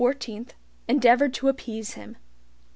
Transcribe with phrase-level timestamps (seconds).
[0.87, 2.17] endeavored to appease him.